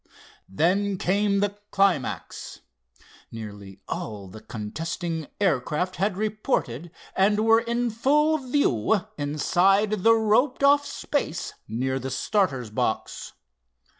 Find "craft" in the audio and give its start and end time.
5.61-5.97